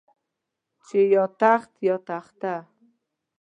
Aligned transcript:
چې 0.85 0.99
يا 1.13 1.23
تخت 1.39 1.71
يا 1.87 1.95
تخته. 2.07 2.53